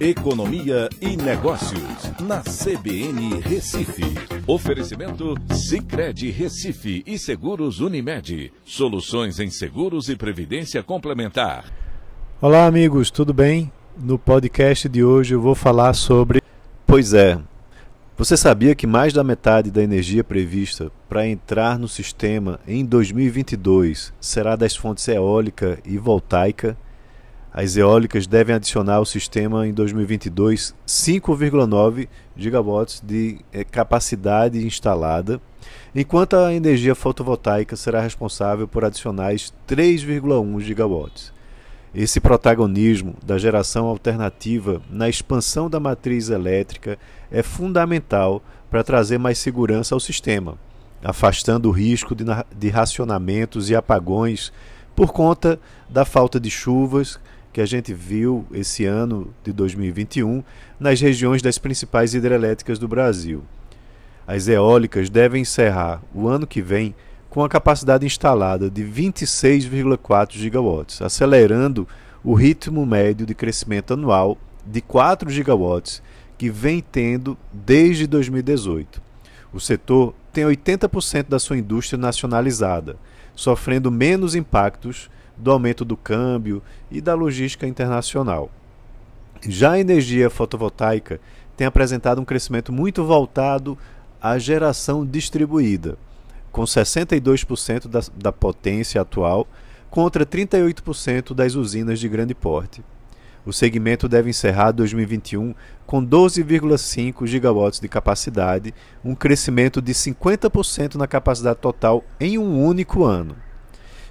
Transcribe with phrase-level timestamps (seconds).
[0.00, 4.02] Economia e Negócios, na CBN Recife.
[4.46, 8.50] Oferecimento Cicred Recife e Seguros Unimed.
[8.64, 11.70] Soluções em seguros e previdência complementar.
[12.40, 13.70] Olá, amigos, tudo bem?
[13.94, 16.40] No podcast de hoje eu vou falar sobre.
[16.86, 17.38] Pois é.
[18.16, 24.14] Você sabia que mais da metade da energia prevista para entrar no sistema em 2022
[24.18, 26.74] será das fontes eólica e voltaica?
[27.52, 35.40] As eólicas devem adicionar ao sistema em 2022 5,9 gigawatts de eh, capacidade instalada,
[35.92, 41.32] enquanto a energia fotovoltaica será responsável por adicionais 3,1 gigawatts.
[41.92, 46.96] Esse protagonismo da geração alternativa na expansão da matriz elétrica
[47.32, 48.40] é fundamental
[48.70, 50.56] para trazer mais segurança ao sistema,
[51.02, 52.24] afastando o risco de,
[52.56, 54.52] de racionamentos e apagões
[54.94, 57.18] por conta da falta de chuvas
[57.52, 60.42] que a gente viu esse ano de 2021
[60.78, 63.42] nas regiões das principais hidrelétricas do Brasil.
[64.26, 66.94] As eólicas devem encerrar o ano que vem
[67.28, 71.86] com a capacidade instalada de 26,4 gigawatts, acelerando
[72.22, 76.02] o ritmo médio de crescimento anual de 4 gigawatts
[76.36, 79.02] que vem tendo desde 2018.
[79.52, 82.96] O setor tem 80% da sua indústria nacionalizada,
[83.34, 88.50] sofrendo menos impactos do aumento do câmbio e da logística internacional.
[89.42, 91.20] Já a energia fotovoltaica
[91.56, 93.76] tem apresentado um crescimento muito voltado
[94.20, 95.96] à geração distribuída,
[96.52, 99.46] com 62% da, da potência atual
[99.90, 102.82] contra 38% das usinas de grande porte.
[103.44, 105.54] O segmento deve encerrar 2021
[105.86, 108.74] com 12,5 gigawatts de capacidade,
[109.04, 113.34] um crescimento de 50% na capacidade total em um único ano.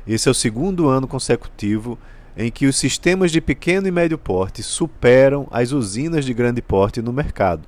[0.07, 1.97] Esse é o segundo ano consecutivo
[2.35, 7.01] em que os sistemas de pequeno e médio porte superam as usinas de grande porte
[7.01, 7.67] no mercado.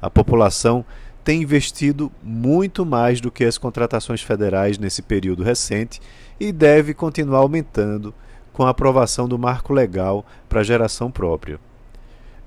[0.00, 0.84] A população
[1.22, 6.00] tem investido muito mais do que as contratações federais nesse período recente
[6.38, 8.14] e deve continuar aumentando
[8.56, 11.60] com a aprovação do marco legal para geração própria.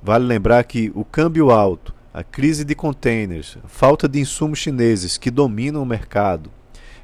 [0.02, 5.30] Vale lembrar que o câmbio alto, a crise de containers, falta de insumos chineses que
[5.30, 6.50] dominam o mercado,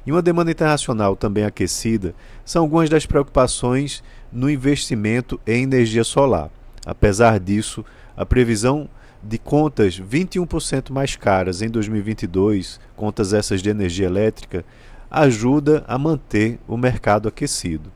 [0.04, 4.02] e uma demanda internacional também aquecida são algumas das preocupações
[4.32, 6.50] no investimento em energia solar.
[6.84, 7.84] Apesar disso,
[8.16, 8.88] a previsão
[9.22, 14.64] de contas 21% mais caras em 2022, contas essas de energia elétrica,
[15.08, 17.95] ajuda a manter o mercado aquecido.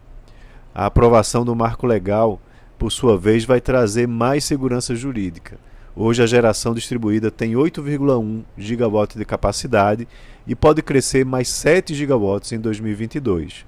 [0.80, 2.40] A aprovação do marco legal,
[2.78, 5.58] por sua vez, vai trazer mais segurança jurídica
[5.94, 10.08] Hoje a geração distribuída tem 8,1 gigawatts de capacidade
[10.46, 13.66] e pode crescer mais 7 gigawatts em 2022.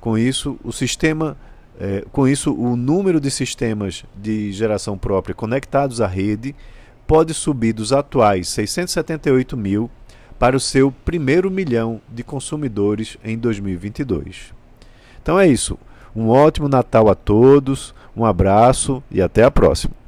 [0.00, 1.36] Com isso, o sistema,
[1.80, 6.54] é, com isso, o número de sistemas de geração própria conectados à rede
[7.04, 9.90] pode subir dos atuais 678 mil
[10.38, 14.54] para o seu primeiro milhão de consumidores em 2022.
[15.20, 15.76] Então é isso.
[16.14, 20.03] Um ótimo Natal a todos, um abraço e até a próxima.